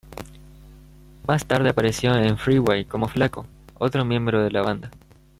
Más 1.27 1.45
tarde 1.45 1.69
apareció 1.69 2.15
en 2.15 2.35
"Freeway" 2.39 2.85
como 2.85 3.07
Flaco, 3.07 3.45
otro 3.75 4.03
miembro 4.03 4.41
de 4.41 4.49
la 4.49 4.63
banda. 4.63 4.89